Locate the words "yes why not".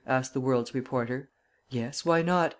1.69-2.49